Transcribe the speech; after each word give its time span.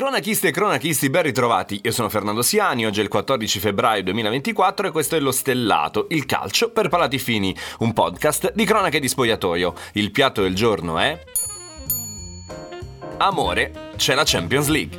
Cronachiste 0.00 0.48
e 0.48 0.50
cronachisti, 0.50 1.10
ben 1.10 1.24
ritrovati. 1.24 1.78
Io 1.82 1.92
sono 1.92 2.08
Fernando 2.08 2.40
Siani, 2.40 2.86
oggi 2.86 3.00
è 3.00 3.02
il 3.02 3.10
14 3.10 3.58
febbraio 3.58 4.02
2024 4.04 4.86
e 4.86 4.90
questo 4.92 5.14
è 5.14 5.20
Lo 5.20 5.30
Stellato, 5.30 6.06
il 6.08 6.24
calcio 6.24 6.70
per 6.70 6.88
palati 6.88 7.18
fini, 7.18 7.54
un 7.80 7.92
podcast 7.92 8.54
di 8.54 8.64
cronache 8.64 8.98
di 8.98 9.08
spogliatoio. 9.08 9.74
Il 9.92 10.10
piatto 10.10 10.40
del 10.40 10.54
giorno 10.54 10.98
è... 10.98 11.22
Amore, 13.18 13.90
c'è 13.96 14.14
la 14.14 14.22
Champions 14.24 14.68
League. 14.68 14.96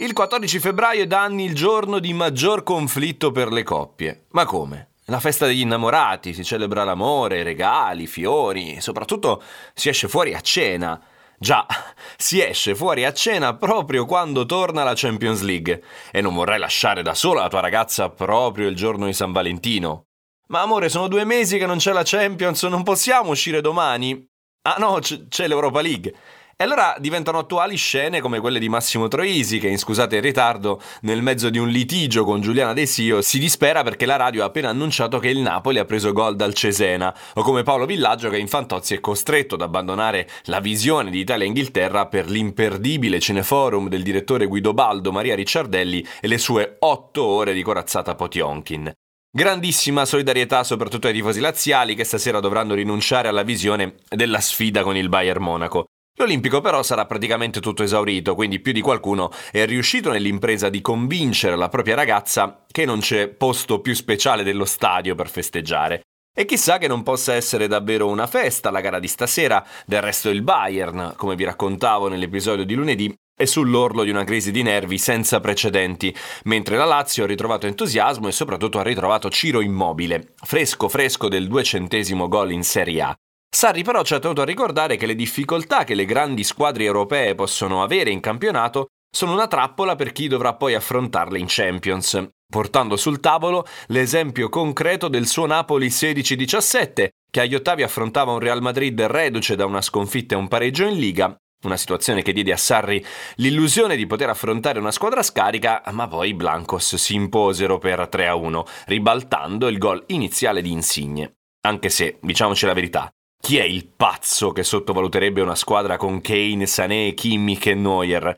Il 0.00 0.12
14 0.12 0.60
febbraio 0.60 1.02
è 1.02 1.06
da 1.08 1.22
anni 1.22 1.44
il 1.44 1.56
giorno 1.56 1.98
di 1.98 2.12
maggior 2.12 2.62
conflitto 2.62 3.32
per 3.32 3.50
le 3.50 3.64
coppie. 3.64 4.26
Ma 4.30 4.44
come? 4.44 4.90
La 5.06 5.18
festa 5.18 5.44
degli 5.44 5.62
innamorati, 5.62 6.32
si 6.34 6.44
celebra 6.44 6.84
l'amore, 6.84 7.42
regali, 7.42 8.06
fiori, 8.06 8.80
soprattutto 8.80 9.42
si 9.74 9.88
esce 9.88 10.06
fuori 10.06 10.34
a 10.34 10.40
cena. 10.40 11.02
Già, 11.36 11.66
si 12.16 12.40
esce 12.40 12.76
fuori 12.76 13.04
a 13.04 13.12
cena 13.12 13.56
proprio 13.56 14.06
quando 14.06 14.46
torna 14.46 14.84
la 14.84 14.92
Champions 14.94 15.40
League. 15.42 15.82
E 16.12 16.20
non 16.20 16.32
vorrai 16.32 16.60
lasciare 16.60 17.02
da 17.02 17.14
sola 17.14 17.42
la 17.42 17.48
tua 17.48 17.58
ragazza 17.58 18.08
proprio 18.08 18.68
il 18.68 18.76
giorno 18.76 19.06
di 19.06 19.12
San 19.12 19.32
Valentino. 19.32 20.04
Ma 20.50 20.62
amore, 20.62 20.90
sono 20.90 21.08
due 21.08 21.24
mesi 21.24 21.58
che 21.58 21.66
non 21.66 21.78
c'è 21.78 21.90
la 21.90 22.04
Champions, 22.04 22.62
non 22.62 22.84
possiamo 22.84 23.30
uscire 23.30 23.60
domani? 23.60 24.24
Ah 24.62 24.76
no, 24.78 25.00
c- 25.00 25.26
c'è 25.26 25.48
l'Europa 25.48 25.80
League. 25.80 26.14
E 26.60 26.64
allora 26.64 26.96
diventano 26.98 27.38
attuali 27.38 27.76
scene 27.76 28.20
come 28.20 28.40
quelle 28.40 28.58
di 28.58 28.68
Massimo 28.68 29.06
Troisi, 29.06 29.60
che 29.60 29.68
in 29.68 29.78
scusate 29.78 30.16
il 30.16 30.22
ritardo, 30.22 30.82
nel 31.02 31.22
mezzo 31.22 31.50
di 31.50 31.58
un 31.58 31.68
litigio 31.68 32.24
con 32.24 32.40
Giuliana 32.40 32.72
De 32.72 32.84
Sio, 32.84 33.22
si 33.22 33.38
dispera 33.38 33.84
perché 33.84 34.06
la 34.06 34.16
radio 34.16 34.42
ha 34.42 34.46
appena 34.46 34.68
annunciato 34.68 35.20
che 35.20 35.28
il 35.28 35.38
Napoli 35.38 35.78
ha 35.78 35.84
preso 35.84 36.12
gol 36.12 36.34
dal 36.34 36.54
Cesena, 36.54 37.16
o 37.34 37.42
come 37.42 37.62
Paolo 37.62 37.86
Villaggio 37.86 38.28
che 38.28 38.38
in 38.38 38.48
Fantozzi 38.48 38.96
è 38.96 39.00
costretto 39.00 39.54
ad 39.54 39.60
abbandonare 39.60 40.28
la 40.46 40.58
visione 40.58 41.10
di 41.10 41.20
Italia 41.20 41.44
e 41.44 41.46
Inghilterra 41.46 42.06
per 42.06 42.28
l'imperdibile 42.28 43.20
cineforum 43.20 43.88
del 43.88 44.02
direttore 44.02 44.46
Guido 44.46 44.74
Baldo, 44.74 45.12
Maria 45.12 45.36
Ricciardelli 45.36 46.04
e 46.20 46.26
le 46.26 46.38
sue 46.38 46.74
otto 46.80 47.22
ore 47.22 47.52
di 47.52 47.62
corazzata 47.62 48.16
Potionkin. 48.16 48.90
Grandissima 49.30 50.04
solidarietà 50.04 50.64
soprattutto 50.64 51.06
ai 51.06 51.12
tifosi 51.12 51.38
laziali 51.38 51.94
che 51.94 52.02
stasera 52.02 52.40
dovranno 52.40 52.74
rinunciare 52.74 53.28
alla 53.28 53.44
visione 53.44 53.94
della 54.08 54.40
sfida 54.40 54.82
con 54.82 54.96
il 54.96 55.08
Bayern 55.08 55.40
Monaco. 55.40 55.86
L'Olimpico 56.18 56.60
però 56.60 56.82
sarà 56.82 57.06
praticamente 57.06 57.60
tutto 57.60 57.84
esaurito, 57.84 58.34
quindi 58.34 58.58
più 58.58 58.72
di 58.72 58.80
qualcuno 58.80 59.30
è 59.52 59.64
riuscito 59.66 60.10
nell'impresa 60.10 60.68
di 60.68 60.80
convincere 60.80 61.54
la 61.54 61.68
propria 61.68 61.94
ragazza 61.94 62.64
che 62.68 62.84
non 62.84 62.98
c'è 62.98 63.28
posto 63.28 63.80
più 63.80 63.94
speciale 63.94 64.42
dello 64.42 64.64
stadio 64.64 65.14
per 65.14 65.28
festeggiare. 65.28 66.00
E 66.36 66.44
chissà 66.44 66.78
che 66.78 66.88
non 66.88 67.04
possa 67.04 67.34
essere 67.34 67.68
davvero 67.68 68.08
una 68.08 68.26
festa 68.26 68.72
la 68.72 68.80
gara 68.80 68.98
di 68.98 69.06
stasera, 69.06 69.64
del 69.86 70.02
resto 70.02 70.28
il 70.28 70.42
Bayern, 70.42 71.12
come 71.14 71.36
vi 71.36 71.44
raccontavo 71.44 72.08
nell'episodio 72.08 72.64
di 72.64 72.74
lunedì, 72.74 73.14
è 73.36 73.44
sull'orlo 73.44 74.02
di 74.02 74.10
una 74.10 74.24
crisi 74.24 74.50
di 74.50 74.62
nervi 74.62 74.98
senza 74.98 75.38
precedenti, 75.38 76.12
mentre 76.44 76.76
la 76.76 76.84
Lazio 76.84 77.22
ha 77.22 77.28
ritrovato 77.28 77.68
entusiasmo 77.68 78.26
e 78.26 78.32
soprattutto 78.32 78.80
ha 78.80 78.82
ritrovato 78.82 79.30
Ciro 79.30 79.60
Immobile, 79.60 80.34
fresco 80.34 80.88
fresco 80.88 81.28
del 81.28 81.46
duecentesimo 81.46 82.26
gol 82.26 82.50
in 82.50 82.64
Serie 82.64 83.02
A. 83.02 83.16
Sarri 83.58 83.82
però 83.82 84.04
ci 84.04 84.14
ha 84.14 84.20
tenuto 84.20 84.42
a 84.42 84.44
ricordare 84.44 84.96
che 84.96 85.04
le 85.04 85.16
difficoltà 85.16 85.82
che 85.82 85.96
le 85.96 86.04
grandi 86.04 86.44
squadre 86.44 86.84
europee 86.84 87.34
possono 87.34 87.82
avere 87.82 88.10
in 88.10 88.20
campionato 88.20 88.86
sono 89.10 89.32
una 89.32 89.48
trappola 89.48 89.96
per 89.96 90.12
chi 90.12 90.28
dovrà 90.28 90.54
poi 90.54 90.76
affrontarle 90.76 91.40
in 91.40 91.46
Champions, 91.48 92.24
portando 92.48 92.96
sul 92.96 93.18
tavolo 93.18 93.66
l'esempio 93.88 94.48
concreto 94.48 95.08
del 95.08 95.26
suo 95.26 95.46
Napoli 95.46 95.88
16-17, 95.88 97.08
che 97.28 97.40
agli 97.40 97.56
ottavi 97.56 97.82
affrontava 97.82 98.30
un 98.30 98.38
Real 98.38 98.62
Madrid 98.62 99.02
reduce 99.02 99.56
da 99.56 99.66
una 99.66 99.82
sconfitta 99.82 100.36
e 100.36 100.38
un 100.38 100.46
pareggio 100.46 100.84
in 100.84 100.96
Liga, 100.96 101.36
una 101.64 101.76
situazione 101.76 102.22
che 102.22 102.32
diede 102.32 102.52
a 102.52 102.56
Sarri 102.56 103.04
l'illusione 103.38 103.96
di 103.96 104.06
poter 104.06 104.28
affrontare 104.28 104.78
una 104.78 104.92
squadra 104.92 105.24
scarica, 105.24 105.82
ma 105.90 106.06
poi 106.06 106.28
i 106.28 106.34
Blancos 106.34 106.94
si 106.94 107.16
imposero 107.16 107.78
per 107.78 108.08
3-1, 108.08 108.64
ribaltando 108.86 109.66
il 109.66 109.78
gol 109.78 110.04
iniziale 110.06 110.62
di 110.62 110.70
Insigne. 110.70 111.32
Anche 111.62 111.88
se, 111.88 112.18
diciamoci 112.20 112.64
la 112.64 112.72
verità, 112.72 113.12
chi 113.40 113.56
è 113.56 113.62
il 113.62 113.86
pazzo 113.86 114.52
che 114.52 114.62
sottovaluterebbe 114.62 115.40
una 115.40 115.54
squadra 115.54 115.96
con 115.96 116.20
Kane, 116.20 116.66
Sané, 116.66 117.14
Kimmich 117.14 117.66
e 117.66 117.74
Neuer? 117.74 118.34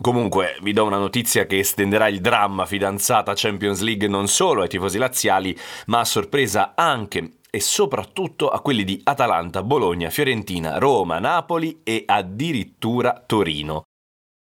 Comunque, 0.00 0.56
vi 0.60 0.72
do 0.72 0.84
una 0.84 0.98
notizia 0.98 1.46
che 1.46 1.58
estenderà 1.58 2.08
il 2.08 2.20
dramma 2.20 2.66
fidanzata 2.66 3.32
Champions 3.34 3.80
League 3.80 4.08
non 4.08 4.26
solo 4.26 4.62
ai 4.62 4.68
tifosi 4.68 4.98
laziali, 4.98 5.56
ma 5.86 6.00
a 6.00 6.04
sorpresa 6.04 6.72
anche 6.74 7.38
e 7.48 7.60
soprattutto 7.60 8.48
a 8.48 8.60
quelli 8.60 8.82
di 8.82 9.00
Atalanta, 9.04 9.62
Bologna, 9.62 10.10
Fiorentina, 10.10 10.78
Roma, 10.78 11.20
Napoli 11.20 11.82
e 11.84 12.02
addirittura 12.04 13.22
Torino. 13.24 13.84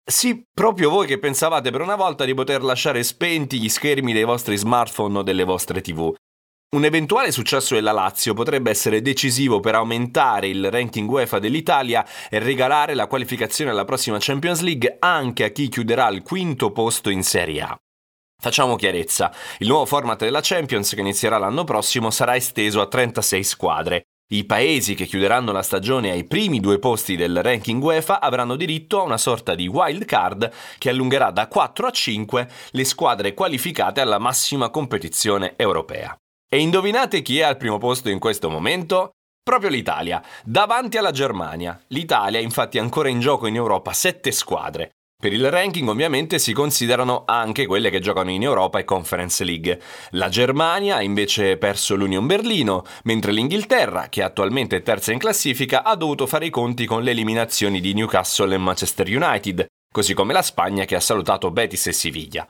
Sì, 0.05 0.43
proprio 0.53 0.91
voi 0.91 1.07
che 1.07 1.19
pensavate 1.19 1.71
per 1.71 1.81
una 1.81 1.97
volta 1.97 2.27
di 2.27 2.35
poter 2.35 2.63
lasciare 2.63 3.03
spenti 3.03 3.59
gli 3.59 3.69
schermi 3.69 4.13
dei 4.13 4.25
vostri 4.25 4.57
smartphone 4.57 5.19
o 5.19 5.23
delle 5.23 5.45
vostre 5.45 5.81
tv. 5.81 6.13
Un 6.73 6.85
eventuale 6.85 7.33
successo 7.33 7.75
della 7.75 7.91
Lazio 7.91 8.33
potrebbe 8.33 8.71
essere 8.71 9.03
decisivo 9.03 9.59
per 9.59 9.75
aumentare 9.75 10.47
il 10.47 10.71
ranking 10.71 11.11
UEFA 11.11 11.41
dell'Italia 11.41 12.07
e 12.29 12.39
regalare 12.39 12.95
la 12.95 13.09
qualificazione 13.09 13.73
alla 13.73 13.85
prossima 13.85 14.19
Champions 14.21 14.61
League 14.61 14.99
anche 15.01 15.43
a 15.43 15.49
chi 15.49 15.67
chiuderà 15.67 16.07
al 16.07 16.23
quinto 16.23 16.71
posto 16.71 17.11
in 17.11 17.25
Serie 17.25 17.63
A. 17.63 17.77
Facciamo 18.41 18.77
chiarezza, 18.77 19.35
il 19.59 19.67
nuovo 19.67 19.85
format 19.85 20.21
della 20.21 20.39
Champions 20.41 20.95
che 20.95 21.01
inizierà 21.01 21.39
l'anno 21.39 21.65
prossimo 21.65 22.09
sarà 22.13 22.37
esteso 22.37 22.81
a 22.81 22.87
36 22.87 23.43
squadre. 23.43 24.03
I 24.33 24.45
paesi 24.45 24.95
che 24.95 25.07
chiuderanno 25.07 25.51
la 25.51 25.65
stagione 25.65 26.13
ai 26.13 26.23
primi 26.23 26.61
due 26.61 26.79
posti 26.79 27.17
del 27.17 27.43
ranking 27.43 27.83
UEFA 27.83 28.21
avranno 28.21 28.55
diritto 28.55 29.01
a 29.01 29.03
una 29.03 29.19
sorta 29.19 29.57
di 29.57 29.67
wild 29.67 30.05
card 30.05 30.49
che 30.79 30.91
allungherà 30.91 31.33
da 31.33 31.49
4 31.49 31.87
a 31.89 31.91
5 31.91 32.49
le 32.71 32.85
squadre 32.85 33.35
qualificate 33.35 34.01
alla 34.01 34.19
massima 34.19 34.71
competizione 34.71 35.55
europea. 35.57 36.17
E 36.53 36.59
indovinate 36.59 37.23
chi 37.23 37.39
è 37.39 37.43
al 37.45 37.57
primo 37.57 37.79
posto 37.79 38.09
in 38.09 38.19
questo 38.19 38.51
momento? 38.51 39.13
Proprio 39.41 39.71
l'Italia, 39.71 40.21
davanti 40.43 40.99
alla 40.99 41.13
Germania. 41.13 41.81
L'Italia 41.91 42.41
infatti 42.41 42.77
è 42.77 42.81
ancora 42.81 43.09
in 43.09 43.21
gioco 43.21 43.47
in 43.47 43.55
Europa 43.55 43.93
sette 43.93 44.33
squadre. 44.33 44.91
Per 45.17 45.33
il 45.33 45.49
ranking 45.49 45.89
ovviamente 45.89 46.41
si 46.41 46.53
considerano 46.53 47.23
anche 47.25 47.67
quelle 47.67 47.89
che 47.89 48.01
giocano 48.01 48.33
in 48.33 48.43
Europa 48.43 48.81
e 48.81 48.85
Conference 48.85 49.45
League. 49.45 49.81
La 50.11 50.29
Germania 50.29 50.97
ha 50.97 51.03
invece 51.03 51.57
perso 51.57 51.95
l'Union 51.95 52.27
Berlino, 52.27 52.83
mentre 53.05 53.31
l'Inghilterra, 53.31 54.09
che 54.09 54.25
attualmente 54.25 54.79
è 54.79 54.83
terza 54.83 55.13
in 55.13 55.19
classifica, 55.21 55.85
ha 55.85 55.95
dovuto 55.95 56.27
fare 56.27 56.47
i 56.47 56.51
conti 56.51 56.85
con 56.85 57.05
le 57.05 57.13
eliminazioni 57.13 57.81
di 57.81 57.95
Newcastle 57.95 58.53
e 58.53 58.59
Manchester 58.59 59.07
United, 59.07 59.67
così 59.89 60.15
come 60.15 60.33
la 60.33 60.43
Spagna 60.43 60.85
che 60.85 60.97
ha 60.97 61.01
salutato 61.01 61.53
Betis 61.53 61.87
e 61.87 61.93
Siviglia. 61.93 62.45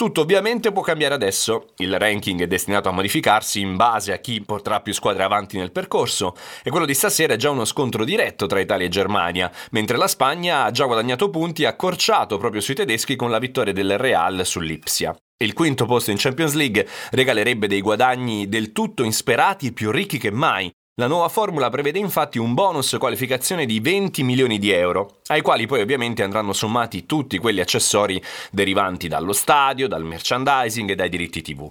Tutto 0.00 0.22
ovviamente 0.22 0.72
può 0.72 0.80
cambiare 0.80 1.12
adesso, 1.12 1.74
il 1.76 1.98
ranking 1.98 2.40
è 2.40 2.46
destinato 2.46 2.88
a 2.88 2.92
modificarsi 2.92 3.60
in 3.60 3.76
base 3.76 4.14
a 4.14 4.16
chi 4.16 4.40
porterà 4.40 4.80
più 4.80 4.94
squadre 4.94 5.24
avanti 5.24 5.58
nel 5.58 5.72
percorso. 5.72 6.34
E 6.62 6.70
quello 6.70 6.86
di 6.86 6.94
stasera 6.94 7.34
è 7.34 7.36
già 7.36 7.50
uno 7.50 7.66
scontro 7.66 8.02
diretto 8.02 8.46
tra 8.46 8.60
Italia 8.60 8.86
e 8.86 8.88
Germania, 8.88 9.52
mentre 9.72 9.98
la 9.98 10.08
Spagna 10.08 10.64
ha 10.64 10.70
già 10.70 10.86
guadagnato 10.86 11.28
punti 11.28 11.64
e 11.64 11.66
accorciato 11.66 12.38
proprio 12.38 12.62
sui 12.62 12.72
tedeschi 12.72 13.14
con 13.14 13.30
la 13.30 13.38
vittoria 13.38 13.74
del 13.74 13.98
Real 13.98 14.40
sull'Ipsia. 14.46 15.14
Il 15.36 15.52
quinto 15.52 15.84
posto 15.84 16.10
in 16.10 16.16
Champions 16.18 16.54
League 16.54 16.88
regalerebbe 17.10 17.66
dei 17.66 17.82
guadagni 17.82 18.48
del 18.48 18.72
tutto 18.72 19.02
insperati 19.02 19.66
e 19.66 19.72
più 19.72 19.90
ricchi 19.90 20.16
che 20.16 20.30
mai, 20.30 20.72
la 21.00 21.06
nuova 21.06 21.30
formula 21.30 21.70
prevede 21.70 21.98
infatti 21.98 22.38
un 22.38 22.52
bonus 22.52 22.94
qualificazione 22.98 23.64
di 23.64 23.80
20 23.80 24.22
milioni 24.22 24.58
di 24.58 24.70
euro, 24.70 25.20
ai 25.28 25.40
quali 25.40 25.66
poi 25.66 25.80
ovviamente 25.80 26.22
andranno 26.22 26.52
sommati 26.52 27.06
tutti 27.06 27.38
quelli 27.38 27.60
accessori 27.60 28.22
derivanti 28.50 29.08
dallo 29.08 29.32
stadio, 29.32 29.88
dal 29.88 30.04
merchandising 30.04 30.90
e 30.90 30.94
dai 30.94 31.08
diritti 31.08 31.40
TV. 31.40 31.66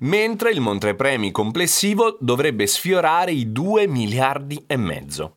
Mentre 0.00 0.50
il 0.50 0.58
montepremi 0.58 1.30
complessivo 1.30 2.16
dovrebbe 2.18 2.66
sfiorare 2.66 3.30
i 3.30 3.52
2 3.52 3.86
miliardi 3.86 4.64
e 4.66 4.76
mezzo. 4.76 5.36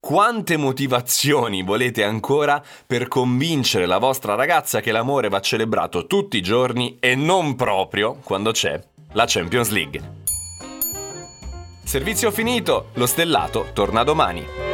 Quante 0.00 0.56
motivazioni 0.56 1.62
volete 1.62 2.02
ancora 2.02 2.64
per 2.86 3.06
convincere 3.06 3.84
la 3.84 3.98
vostra 3.98 4.34
ragazza 4.34 4.80
che 4.80 4.92
l'amore 4.92 5.28
va 5.28 5.40
celebrato 5.40 6.06
tutti 6.06 6.38
i 6.38 6.42
giorni 6.42 6.96
e 7.00 7.14
non 7.16 7.54
proprio 7.54 8.14
quando 8.24 8.50
c'è 8.50 8.82
la 9.12 9.24
Champions 9.26 9.68
League? 9.68 10.21
Servizio 11.92 12.30
finito, 12.30 12.86
lo 12.94 13.04
stellato 13.04 13.68
torna 13.74 14.02
domani. 14.02 14.71